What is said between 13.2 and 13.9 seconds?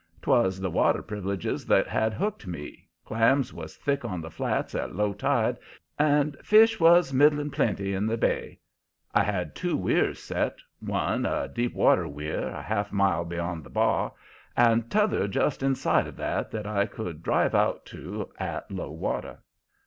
beyond the